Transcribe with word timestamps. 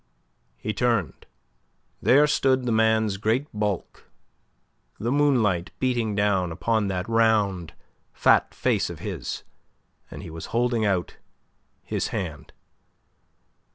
He 0.57 0.73
turned. 0.73 1.27
There 2.01 2.25
stood 2.25 2.65
the 2.65 2.71
man's 2.71 3.17
great 3.17 3.45
bulk, 3.53 4.05
the 4.99 5.11
moonlight 5.11 5.69
beating 5.77 6.15
down 6.15 6.51
upon 6.51 6.87
that 6.87 7.07
round 7.07 7.73
fat 8.11 8.51
face 8.55 8.89
of 8.89 8.97
his, 8.97 9.43
and 10.09 10.23
he 10.23 10.31
was 10.31 10.47
holding 10.57 10.83
out 10.87 11.17
his 11.83 12.07
hand. 12.07 12.51